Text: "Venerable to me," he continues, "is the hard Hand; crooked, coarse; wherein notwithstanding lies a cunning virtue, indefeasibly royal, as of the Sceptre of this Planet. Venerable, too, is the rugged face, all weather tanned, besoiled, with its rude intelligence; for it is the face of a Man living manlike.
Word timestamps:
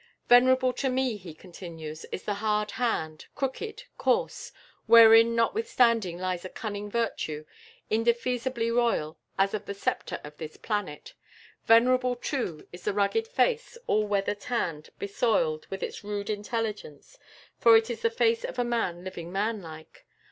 "Venerable 0.27 0.73
to 0.73 0.89
me," 0.89 1.15
he 1.15 1.31
continues, 1.35 2.05
"is 2.05 2.23
the 2.23 2.33
hard 2.33 2.71
Hand; 2.71 3.27
crooked, 3.35 3.83
coarse; 3.99 4.51
wherein 4.87 5.35
notwithstanding 5.35 6.17
lies 6.17 6.43
a 6.43 6.49
cunning 6.49 6.89
virtue, 6.89 7.45
indefeasibly 7.87 8.71
royal, 8.71 9.19
as 9.37 9.53
of 9.53 9.67
the 9.67 9.75
Sceptre 9.75 10.19
of 10.23 10.35
this 10.37 10.57
Planet. 10.57 11.13
Venerable, 11.65 12.15
too, 12.15 12.67
is 12.73 12.81
the 12.83 12.93
rugged 12.93 13.27
face, 13.27 13.77
all 13.85 14.07
weather 14.07 14.33
tanned, 14.33 14.89
besoiled, 14.97 15.67
with 15.69 15.83
its 15.83 16.03
rude 16.03 16.31
intelligence; 16.31 17.19
for 17.59 17.77
it 17.77 17.87
is 17.91 18.01
the 18.01 18.09
face 18.09 18.43
of 18.43 18.57
a 18.57 18.63
Man 18.63 19.03
living 19.03 19.31
manlike. 19.31 20.07